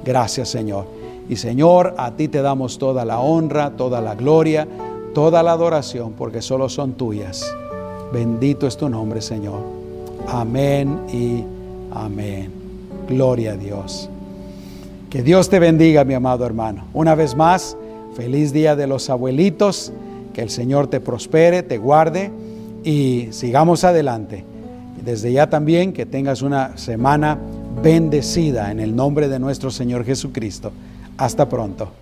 [0.04, 0.86] Gracias Señor.
[1.28, 4.66] Y Señor, a ti te damos toda la honra, toda la gloria,
[5.14, 7.54] toda la adoración, porque solo son tuyas.
[8.12, 9.60] Bendito es tu nombre, Señor.
[10.26, 11.44] Amén y
[11.92, 12.50] amén.
[13.08, 14.08] Gloria a Dios.
[15.08, 16.84] Que Dios te bendiga, mi amado hermano.
[16.92, 17.76] Una vez más,
[18.14, 19.92] feliz día de los abuelitos.
[20.32, 22.30] Que el Señor te prospere, te guarde
[22.84, 24.44] y sigamos adelante.
[25.04, 27.38] Desde ya también que tengas una semana
[27.82, 30.72] bendecida en el nombre de nuestro Señor Jesucristo.
[31.16, 31.92] Hasta pronto.